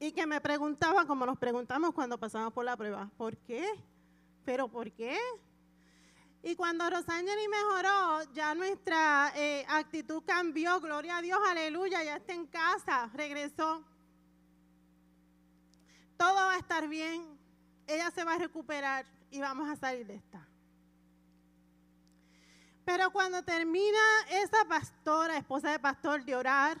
y 0.00 0.10
que 0.12 0.26
me 0.26 0.40
preguntaba, 0.40 1.06
como 1.06 1.26
nos 1.26 1.36
preguntamos 1.36 1.92
cuando 1.92 2.16
pasamos 2.16 2.50
por 2.54 2.64
la 2.64 2.78
prueba, 2.78 3.10
¿por 3.18 3.36
qué? 3.36 3.68
¿Pero 4.46 4.68
por 4.68 4.90
qué? 4.90 5.18
Y 6.46 6.56
cuando 6.56 6.90
Rosangeli 6.90 7.48
mejoró, 7.48 8.22
ya 8.34 8.54
nuestra 8.54 9.32
eh, 9.34 9.64
actitud 9.66 10.22
cambió, 10.26 10.78
gloria 10.78 11.16
a 11.16 11.22
Dios, 11.22 11.38
aleluya, 11.48 12.04
ya 12.04 12.16
está 12.16 12.34
en 12.34 12.46
casa, 12.46 13.10
regresó. 13.14 13.82
Todo 16.18 16.34
va 16.34 16.52
a 16.52 16.58
estar 16.58 16.86
bien, 16.86 17.38
ella 17.86 18.10
se 18.10 18.24
va 18.24 18.34
a 18.34 18.38
recuperar 18.38 19.06
y 19.30 19.40
vamos 19.40 19.70
a 19.70 19.76
salir 19.76 20.06
de 20.06 20.16
esta. 20.16 20.46
Pero 22.84 23.10
cuando 23.10 23.42
termina 23.42 23.98
esa 24.28 24.66
pastora, 24.68 25.38
esposa 25.38 25.70
de 25.70 25.78
pastor, 25.78 26.26
de 26.26 26.36
orar, 26.36 26.78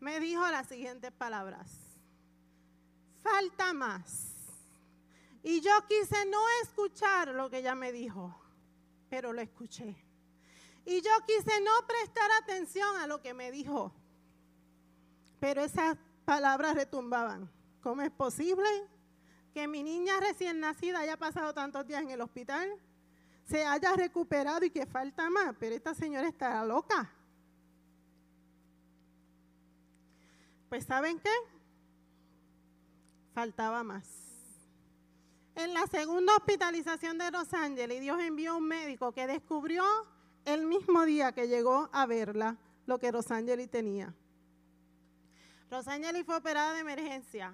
me 0.00 0.18
dijo 0.20 0.40
las 0.48 0.66
siguientes 0.68 1.12
palabras. 1.12 1.70
Falta 3.22 3.74
más. 3.74 4.29
Y 5.42 5.60
yo 5.60 5.70
quise 5.88 6.26
no 6.26 6.40
escuchar 6.62 7.28
lo 7.28 7.48
que 7.48 7.58
ella 7.58 7.74
me 7.74 7.92
dijo, 7.92 8.34
pero 9.08 9.32
lo 9.32 9.40
escuché. 9.40 9.96
Y 10.84 11.00
yo 11.00 11.10
quise 11.26 11.60
no 11.60 11.72
prestar 11.86 12.30
atención 12.42 12.96
a 12.96 13.06
lo 13.06 13.20
que 13.20 13.34
me 13.34 13.50
dijo, 13.50 13.92
pero 15.38 15.62
esas 15.62 15.96
palabras 16.24 16.74
retumbaban. 16.74 17.50
¿Cómo 17.82 18.02
es 18.02 18.10
posible 18.10 18.68
que 19.54 19.66
mi 19.66 19.82
niña 19.82 20.20
recién 20.20 20.60
nacida 20.60 21.00
haya 21.00 21.16
pasado 21.16 21.54
tantos 21.54 21.86
días 21.86 22.02
en 22.02 22.10
el 22.10 22.20
hospital? 22.20 22.70
se 23.50 23.66
haya 23.66 23.92
recuperado 23.94 24.64
y 24.64 24.70
que 24.70 24.86
falta 24.86 25.28
más, 25.28 25.56
pero 25.58 25.74
esta 25.74 25.92
señora 25.92 26.28
está 26.28 26.64
loca. 26.64 27.10
Pues 30.68 30.84
¿saben 30.84 31.18
qué? 31.18 31.32
Faltaba 33.34 33.82
más. 33.82 34.06
En 35.62 35.74
la 35.74 35.86
segunda 35.86 36.34
hospitalización 36.36 37.18
de 37.18 37.30
Los 37.30 37.52
Ángeles, 37.52 38.00
Dios 38.00 38.18
envió 38.22 38.56
un 38.56 38.66
médico 38.66 39.12
que 39.12 39.26
descubrió 39.26 39.84
el 40.46 40.64
mismo 40.64 41.04
día 41.04 41.32
que 41.32 41.48
llegó 41.48 41.90
a 41.92 42.06
verla 42.06 42.56
lo 42.86 42.98
que 42.98 43.12
Rosangeli 43.12 43.66
tenía. 43.66 44.14
Rosangeli 45.70 46.24
fue 46.24 46.38
operada 46.38 46.72
de 46.72 46.80
emergencia. 46.80 47.52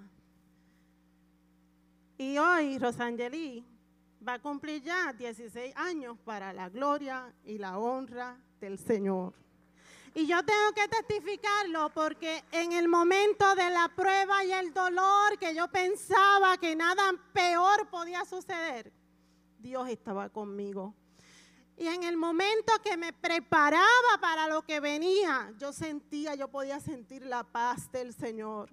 Y 2.17 2.39
hoy 2.39 2.79
Rosangeli 2.79 3.67
va 4.27 4.35
a 4.35 4.39
cumplir 4.39 4.83
ya 4.83 5.13
16 5.13 5.75
años 5.75 6.17
para 6.25 6.53
la 6.53 6.69
gloria 6.69 7.35
y 7.45 7.59
la 7.59 7.77
honra 7.77 8.41
del 8.61 8.79
Señor. 8.79 9.35
Y 10.17 10.27
yo 10.27 10.43
tengo 10.47 10.73
que 10.75 10.89
testificarlo 10.89 11.91
porque 11.93 12.43
en 12.51 12.73
el 12.73 12.89
momento 12.89 13.55
de 13.55 13.69
la 13.69 13.93
prueba 13.95 14.43
y 14.47 14.51
el 14.51 14.73
dolor 14.73 15.39
que 15.39 15.55
yo 15.55 15.69
pensaba 15.69 16.57
que 16.57 16.75
nada 16.75 17.13
peor 17.35 17.87
podía 17.91 18.25
suceder, 18.25 18.91
Dios 19.59 19.87
estaba 19.91 20.31
conmigo. 20.31 20.95
Y 21.77 21.89
en 21.89 22.03
el 22.03 22.17
momento 22.17 22.73
que 22.83 22.97
me 22.97 23.13
preparaba 23.13 24.19
para 24.19 24.49
lo 24.49 24.63
que 24.63 24.81
venía, 24.81 25.53
yo 25.59 25.71
sentía, 25.75 26.35
yo 26.35 26.49
podía 26.49 26.81
sentir 26.81 27.27
la 27.27 27.45
paz 27.45 27.93
del 27.93 28.15
Señor. 28.15 28.73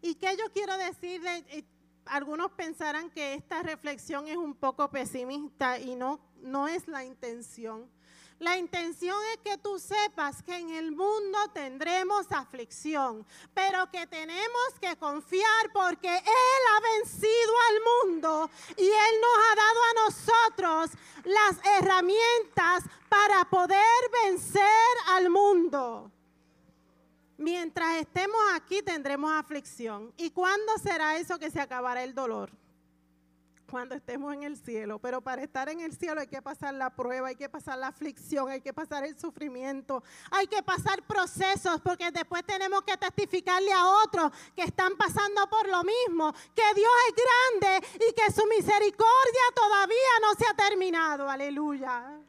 ¿Y 0.00 0.14
qué 0.14 0.38
yo 0.38 0.50
quiero 0.54 0.74
decirle? 0.78 1.66
algunos 2.06 2.52
pensarán 2.52 3.10
que 3.10 3.34
esta 3.34 3.62
reflexión 3.62 4.26
es 4.26 4.38
un 4.38 4.54
poco 4.54 4.88
pesimista 4.90 5.78
y 5.78 5.96
no, 5.96 6.18
no 6.40 6.66
es 6.66 6.88
la 6.88 7.04
intención. 7.04 7.90
La 8.38 8.58
intención 8.58 9.16
es 9.32 9.38
que 9.38 9.56
tú 9.56 9.78
sepas 9.78 10.42
que 10.42 10.54
en 10.54 10.68
el 10.70 10.92
mundo 10.92 11.38
tendremos 11.54 12.30
aflicción, 12.30 13.26
pero 13.54 13.90
que 13.90 14.06
tenemos 14.06 14.78
que 14.78 14.94
confiar 14.96 15.72
porque 15.72 16.14
Él 16.14 16.62
ha 16.74 16.80
vencido 16.98 17.54
al 17.68 18.10
mundo 18.10 18.50
y 18.76 18.84
Él 18.84 19.14
nos 19.22 19.38
ha 19.46 19.54
dado 19.56 19.80
a 19.82 20.04
nosotros 20.04 20.90
las 21.24 21.56
herramientas 21.78 22.84
para 23.08 23.48
poder 23.48 23.80
vencer 24.24 24.66
al 25.08 25.30
mundo. 25.30 26.10
Mientras 27.38 27.96
estemos 27.96 28.40
aquí 28.54 28.82
tendremos 28.82 29.32
aflicción. 29.32 30.12
¿Y 30.18 30.30
cuándo 30.30 30.76
será 30.78 31.16
eso 31.16 31.38
que 31.38 31.50
se 31.50 31.60
acabará 31.60 32.04
el 32.04 32.14
dolor? 32.14 32.50
Cuando 33.70 33.94
estemos 33.94 34.32
en 34.32 34.44
el 34.44 34.56
cielo. 34.56 34.98
Pero 34.98 35.20
para 35.20 35.42
estar 35.42 35.68
en 35.68 35.80
el 35.80 35.96
cielo 35.96 36.20
hay 36.20 36.28
que 36.28 36.40
pasar 36.40 36.74
la 36.74 36.90
prueba, 36.90 37.28
hay 37.28 37.36
que 37.36 37.48
pasar 37.48 37.78
la 37.78 37.88
aflicción, 37.88 38.48
hay 38.48 38.60
que 38.60 38.72
pasar 38.72 39.04
el 39.04 39.18
sufrimiento, 39.18 40.02
hay 40.30 40.46
que 40.46 40.62
pasar 40.62 41.02
procesos 41.02 41.80
porque 41.80 42.10
después 42.10 42.44
tenemos 42.44 42.82
que 42.82 42.96
testificarle 42.96 43.72
a 43.72 43.86
otros 44.04 44.32
que 44.54 44.62
están 44.62 44.96
pasando 44.96 45.48
por 45.48 45.68
lo 45.68 45.82
mismo, 45.82 46.32
que 46.54 46.74
Dios 46.74 46.90
es 47.08 47.14
grande 47.60 47.88
y 47.94 48.12
que 48.12 48.32
su 48.32 48.46
misericordia 48.46 49.42
todavía 49.54 49.96
no 50.22 50.34
se 50.34 50.44
ha 50.48 50.54
terminado. 50.54 51.28
Aleluya. 51.28 52.20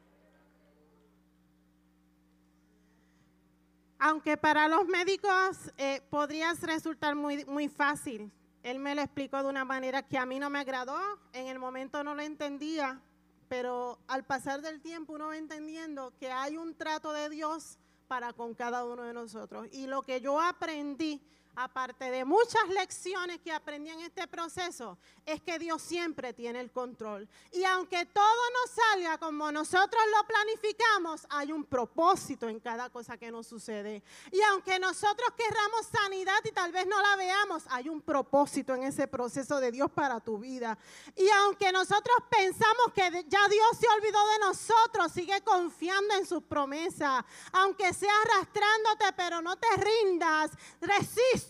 Aunque 4.00 4.38
para 4.38 4.68
los 4.68 4.86
médicos 4.88 5.72
eh, 5.78 6.02
podría 6.10 6.54
resultar 6.54 7.16
muy, 7.16 7.46
muy 7.46 7.68
fácil, 7.68 8.32
él 8.70 8.80
me 8.80 8.96
lo 8.96 9.02
explicó 9.02 9.42
de 9.42 9.50
una 9.50 9.64
manera 9.64 10.04
que 10.04 10.18
a 10.18 10.26
mí 10.26 10.40
no 10.40 10.50
me 10.50 10.60
agradó, 10.60 11.00
en 11.32 11.48
el 11.48 11.58
momento 11.58 12.04
no 12.04 12.14
lo 12.14 12.22
entendía, 12.22 13.02
pero 13.48 13.98
al 14.08 14.26
pasar 14.26 14.62
del 14.62 14.82
tiempo 14.82 15.14
uno 15.14 15.28
va 15.28 15.38
entendiendo 15.38 16.14
que 16.20 16.30
hay 16.30 16.58
un 16.58 16.76
trato 16.76 17.14
de 17.14 17.30
Dios 17.30 17.80
para 18.10 18.34
con 18.34 18.54
cada 18.54 18.84
uno 18.84 19.04
de 19.04 19.14
nosotros. 19.14 19.68
Y 19.72 19.88
lo 19.88 20.02
que 20.02 20.20
yo 20.20 20.42
aprendí 20.42 21.22
aparte 21.58 22.12
de 22.12 22.24
muchas 22.24 22.68
lecciones 22.70 23.40
que 23.42 23.52
aprendí 23.52 23.90
en 23.90 24.02
este 24.02 24.28
proceso, 24.28 24.98
es 25.26 25.42
que 25.42 25.58
Dios 25.58 25.82
siempre 25.82 26.32
tiene 26.32 26.60
el 26.60 26.72
control. 26.72 27.28
Y 27.52 27.64
aunque 27.64 28.06
todo 28.06 28.24
no 28.24 28.74
salga 28.74 29.18
como 29.18 29.52
nosotros 29.52 30.02
lo 30.16 30.28
planificamos, 30.28 31.26
hay 31.32 31.52
un 31.52 31.64
propósito 31.66 32.48
en 32.48 32.60
cada 32.60 32.92
cosa 32.92 33.18
que 33.18 33.32
nos 33.32 33.48
sucede. 33.48 34.04
Y 34.32 34.40
aunque 34.44 34.78
nosotros 34.78 35.30
querramos 35.36 35.88
sanidad 35.92 36.38
y 36.44 36.52
tal 36.52 36.72
vez 36.72 36.86
no 36.86 37.02
la 37.02 37.16
veamos, 37.16 37.64
hay 37.72 37.90
un 37.90 38.02
propósito 38.02 38.76
en 38.76 38.84
ese 38.84 39.08
proceso 39.08 39.60
de 39.60 39.72
Dios 39.72 39.90
para 39.90 40.20
tu 40.20 40.38
vida. 40.38 40.78
Y 41.16 41.28
aunque 41.30 41.72
nosotros 41.72 42.18
pensamos 42.30 42.94
que 42.94 43.26
ya 43.28 43.48
Dios 43.50 43.68
se 43.80 43.88
olvidó 43.88 44.20
de 44.28 44.40
nosotros, 44.40 45.12
sigue 45.12 45.42
confiando 45.42 46.14
en 46.14 46.26
sus 46.28 46.44
promesas. 46.44 47.26
Aunque 47.52 47.94
sea 47.96 48.14
arrastrándote, 48.26 49.12
pero 49.16 49.42
no 49.42 49.56
te 49.56 49.68
rindas, 49.78 50.52
resiste 50.82 51.47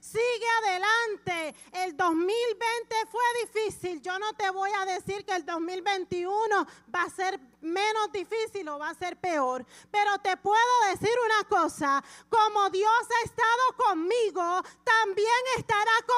sigue 0.00 0.46
adelante. 0.62 1.54
El 1.72 1.96
2020 1.96 2.94
fue 3.10 3.22
difícil. 3.44 4.00
Yo 4.00 4.18
no 4.18 4.32
te 4.34 4.50
voy 4.50 4.70
a 4.80 4.84
decir 4.86 5.24
que 5.24 5.34
el 5.34 5.44
2021 5.44 6.66
va 6.94 7.02
a 7.02 7.10
ser 7.10 7.38
menos 7.60 8.12
difícil 8.12 8.68
o 8.68 8.78
va 8.78 8.90
a 8.90 8.94
ser 8.94 9.16
peor. 9.18 9.64
Pero 9.90 10.18
te 10.18 10.36
puedo 10.36 10.90
decir 10.90 11.14
una 11.24 11.48
cosa, 11.48 12.02
como 12.28 12.70
Dios 12.70 12.90
ha 12.90 13.24
estado 13.24 13.88
conmigo, 13.88 14.62
también 14.84 15.42
estará 15.56 15.92
contigo 16.06 16.15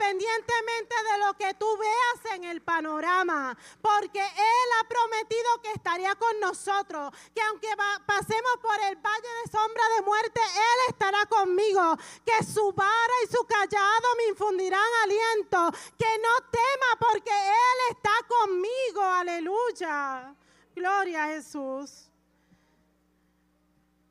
independientemente 0.00 0.94
de 1.12 1.18
lo 1.18 1.34
que 1.34 1.54
tú 1.54 1.66
veas 1.76 2.34
en 2.34 2.44
el 2.44 2.62
panorama. 2.62 3.56
Porque 3.80 4.20
Él 4.20 4.68
ha 4.80 4.88
prometido 4.88 5.62
que 5.62 5.72
estaría 5.72 6.14
con 6.14 6.40
nosotros, 6.40 7.12
que 7.34 7.42
aunque 7.42 7.68
pasemos 8.06 8.56
por 8.62 8.80
el 8.88 8.96
valle 8.96 9.28
de 9.44 9.50
sombra 9.50 9.82
de 9.96 10.02
muerte, 10.02 10.40
Él 10.40 10.78
estará 10.88 11.26
conmigo, 11.26 11.96
que 12.24 12.44
su 12.44 12.72
vara 12.72 13.14
y 13.24 13.26
su 13.28 13.44
callado 13.44 14.08
me 14.16 14.28
infundirán 14.28 14.80
aliento, 15.04 15.70
que 15.98 16.18
no 16.18 16.50
tema 16.50 16.96
porque 16.98 17.30
Él 17.30 17.96
está 17.96 18.12
conmigo, 18.26 19.02
aleluya. 19.02 20.34
Gloria 20.74 21.24
a 21.24 21.28
Jesús. 21.28 22.09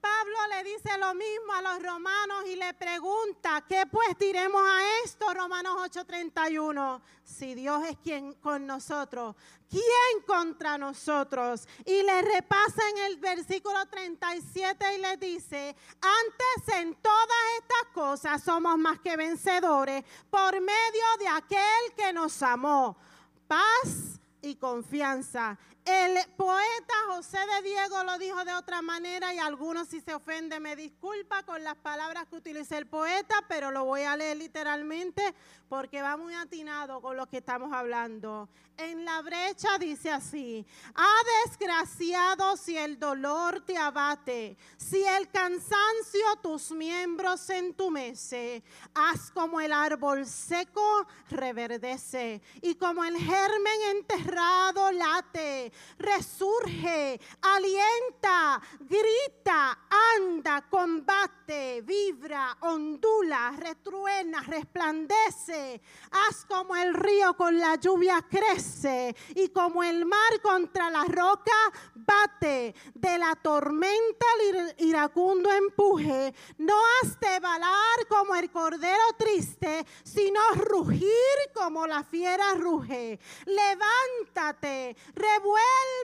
Pablo 0.01 0.37
le 0.55 0.63
dice 0.63 0.97
lo 0.97 1.13
mismo 1.13 1.53
a 1.53 1.61
los 1.61 1.83
romanos 1.83 2.45
y 2.47 2.55
le 2.55 2.73
pregunta, 2.73 3.63
¿qué 3.67 3.85
pues 3.85 4.17
diremos 4.17 4.61
a 4.61 5.03
esto? 5.03 5.33
Romanos 5.33 5.75
8:31. 5.77 7.01
Si 7.23 7.53
Dios 7.53 7.83
es 7.85 7.97
quien 7.97 8.33
con 8.35 8.65
nosotros, 8.65 9.35
¿quién 9.69 10.23
contra 10.25 10.77
nosotros? 10.77 11.67
Y 11.85 12.01
le 12.03 12.21
repasa 12.21 12.81
en 12.89 12.97
el 13.11 13.17
versículo 13.17 13.85
37 13.87 14.95
y 14.95 15.01
le 15.01 15.17
dice, 15.17 15.75
antes 16.01 16.75
en 16.77 16.95
todas 16.95 17.37
estas 17.59 17.93
cosas 17.93 18.43
somos 18.43 18.77
más 18.77 18.99
que 18.99 19.15
vencedores 19.17 20.03
por 20.29 20.53
medio 20.59 21.05
de 21.19 21.27
aquel 21.27 21.93
que 21.95 22.13
nos 22.13 22.41
amó. 22.41 22.97
Paz 23.47 24.19
y 24.41 24.55
confianza 24.55 25.57
El 25.89 26.19
poeta 26.37 26.93
José 27.07 27.39
de 27.39 27.67
Diego 27.67 28.03
lo 28.03 28.19
dijo 28.19 28.45
de 28.45 28.53
otra 28.53 28.79
manera 28.83 29.33
y 29.33 29.39
algunos 29.39 29.87
si 29.87 29.99
se 30.01 30.13
ofenden 30.13 30.61
me 30.61 30.75
disculpa 30.75 31.41
con 31.41 31.63
las 31.63 31.77
palabras 31.77 32.27
que 32.27 32.35
utiliza 32.35 32.77
el 32.77 32.85
poeta, 32.85 33.43
pero 33.47 33.71
lo 33.71 33.85
voy 33.85 34.03
a 34.03 34.15
leer 34.15 34.37
literalmente 34.37 35.33
porque 35.67 36.01
va 36.01 36.15
muy 36.15 36.33
atinado 36.35 37.01
con 37.01 37.17
lo 37.17 37.27
que 37.27 37.37
estamos 37.37 37.73
hablando. 37.73 38.49
En 38.77 39.03
la 39.03 39.21
brecha 39.21 39.77
dice 39.77 40.09
así, 40.09 40.65
ah 40.95 41.21
desgraciado 41.45 42.55
si 42.55 42.77
el 42.77 42.97
dolor 42.97 43.61
te 43.65 43.75
abate, 43.77 44.57
si 44.77 45.03
el 45.03 45.29
cansancio 45.29 46.37
tus 46.41 46.71
miembros 46.71 47.49
entumece, 47.49 48.63
haz 48.93 49.31
como 49.31 49.59
el 49.59 49.73
árbol 49.73 50.25
seco 50.25 51.05
reverdece 51.29 52.41
y 52.61 52.75
como 52.75 53.03
el 53.03 53.17
germen 53.17 53.81
enterrado 53.97 54.91
late, 54.93 55.73
resurge, 55.97 57.19
alienta, 57.41 58.61
grita, 58.79 59.79
anda, 60.15 60.65
combate, 60.69 61.81
vibra, 61.81 62.57
ondula, 62.61 63.53
retruena, 63.57 64.41
resplandece, 64.41 65.81
haz 66.11 66.45
como 66.45 66.75
el 66.75 66.93
río 66.93 67.35
con 67.35 67.57
la 67.57 67.75
lluvia 67.75 68.25
crece 68.29 69.15
y 69.35 69.49
como 69.49 69.83
el 69.83 70.05
mar 70.05 70.41
contra 70.41 70.89
la 70.89 71.03
roca 71.05 71.51
bate, 71.95 72.73
de 72.93 73.17
la 73.17 73.35
tormenta 73.35 74.25
el 74.49 74.75
iracundo 74.79 75.51
empuje, 75.51 76.33
no 76.57 76.75
has 77.01 77.19
de 77.19 77.39
balar 77.39 78.07
como 78.07 78.35
el 78.35 78.49
cordero 78.51 79.03
triste, 79.17 79.85
sino 80.03 80.39
rugir 80.55 81.09
como 81.53 81.85
la 81.87 82.03
fiera 82.03 82.53
ruge. 82.55 83.19
Levántate, 83.45 84.95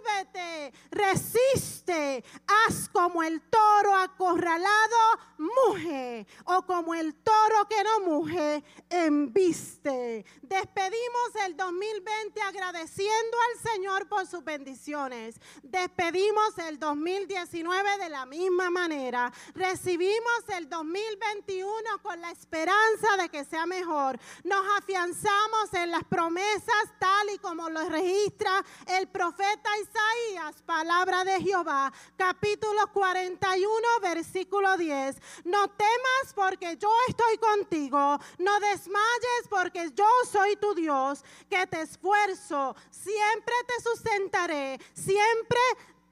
revuélvete, 0.06 0.74
resiste, 0.92 2.24
haz 2.48 2.90
como 2.90 3.24
el 3.24 3.42
toro 3.42 3.96
acorralado, 3.96 5.20
muge, 5.38 6.26
o 6.46 6.62
como 6.64 6.96
el 6.96 7.14
toro 7.16 7.68
que 7.70 7.84
no 7.84 8.00
muge, 8.02 8.64
embiste. 8.90 10.26
Despedimos 10.42 11.36
el 11.46 11.56
2020 11.58 12.42
agradeciendo 12.42 13.38
al 13.38 13.72
Señor 13.72 14.08
por 14.08 14.26
sus 14.28 14.44
bendiciones. 14.44 15.40
Despedimos 15.64 16.58
el 16.60 16.80
2019 16.80 17.98
de 17.98 18.10
la 18.10 18.26
misma 18.26 18.70
manera. 18.70 19.32
Recibimos 19.54 20.50
el 20.56 20.70
2021 20.70 22.02
con 22.02 22.20
la 22.22 22.32
esperanza 22.32 23.18
de 23.20 23.30
que 23.30 23.44
sea 23.46 23.66
mejor. 23.66 24.20
Nos 24.44 24.66
afianzamos 24.78 25.74
en 25.74 25.92
las 25.92 26.04
promesas 26.06 26.86
tal 27.00 27.30
y 27.34 27.38
como 27.40 27.70
lo 27.70 27.88
registra 27.90 28.64
el 28.88 29.08
Isaías, 29.56 30.62
palabra 30.66 31.24
de 31.24 31.42
Jehová, 31.42 31.92
capítulo 32.18 32.88
41, 32.94 33.88
versículo 34.02 34.78
10. 34.78 35.16
No 35.46 35.68
temas 35.70 36.34
porque 36.34 36.78
yo 36.78 36.90
estoy 37.08 37.38
contigo. 37.38 38.20
No 38.40 38.60
desmayes 38.60 39.48
porque 39.50 39.92
yo 39.94 40.08
soy 40.32 40.56
tu 40.56 40.74
Dios, 40.74 41.24
que 41.50 41.68
te 41.68 41.82
esfuerzo. 41.82 42.76
Siempre 42.90 43.54
te 43.68 43.84
sustentaré. 43.84 44.80
Siempre 44.94 45.60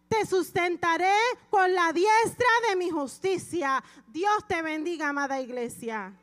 te 0.08 0.26
sustentaré 0.26 1.16
con 1.50 1.74
la 1.74 1.92
diestra 1.92 2.48
de 2.70 2.76
mi 2.76 2.90
justicia. 2.90 3.84
Dios 4.08 4.46
te 4.48 4.62
bendiga, 4.62 5.10
amada 5.10 5.40
iglesia. 5.40 6.14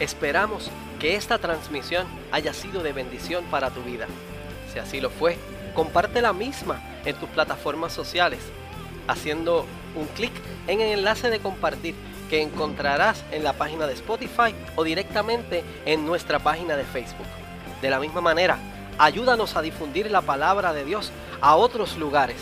Esperamos 0.00 0.70
que 1.00 1.16
esta 1.16 1.38
transmisión 1.38 2.06
haya 2.30 2.52
sido 2.52 2.82
de 2.82 2.92
bendición 2.92 3.44
para 3.50 3.70
tu 3.70 3.82
vida. 3.82 4.06
Si 4.72 4.78
así 4.78 5.00
lo 5.00 5.10
fue, 5.10 5.36
comparte 5.74 6.22
la 6.22 6.32
misma 6.32 6.80
en 7.04 7.16
tus 7.16 7.28
plataformas 7.30 7.92
sociales, 7.92 8.40
haciendo 9.08 9.66
un 9.96 10.06
clic 10.08 10.32
en 10.68 10.80
el 10.80 10.98
enlace 10.98 11.30
de 11.30 11.40
compartir 11.40 11.96
que 12.30 12.42
encontrarás 12.42 13.24
en 13.32 13.42
la 13.42 13.54
página 13.54 13.86
de 13.86 13.94
Spotify 13.94 14.54
o 14.76 14.84
directamente 14.84 15.64
en 15.84 16.06
nuestra 16.06 16.38
página 16.38 16.76
de 16.76 16.84
Facebook. 16.84 17.26
De 17.82 17.90
la 17.90 17.98
misma 17.98 18.20
manera, 18.20 18.58
ayúdanos 18.98 19.56
a 19.56 19.62
difundir 19.62 20.10
la 20.10 20.20
palabra 20.20 20.72
de 20.72 20.84
Dios 20.84 21.10
a 21.40 21.56
otros 21.56 21.96
lugares. 21.96 22.36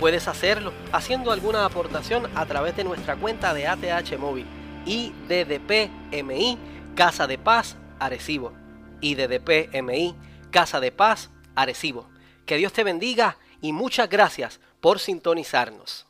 Puedes 0.00 0.28
hacerlo 0.28 0.72
haciendo 0.92 1.32
alguna 1.32 1.64
aportación 1.64 2.28
a 2.34 2.44
través 2.44 2.76
de 2.76 2.84
nuestra 2.84 3.16
cuenta 3.16 3.54
de 3.54 3.68
ATH 3.68 4.18
Móvil, 4.18 4.46
IDDPMI 4.86 6.58
Casa 6.94 7.26
de 7.26 7.38
Paz 7.38 7.76
Arecibo, 7.98 8.52
IDDPMI 9.00 10.14
Casa 10.50 10.80
de 10.80 10.92
Paz 10.92 11.30
Arecibo. 11.54 12.08
Que 12.46 12.56
Dios 12.56 12.72
te 12.72 12.84
bendiga 12.84 13.38
y 13.60 13.72
muchas 13.72 14.08
gracias 14.08 14.60
por 14.80 14.98
sintonizarnos. 14.98 16.06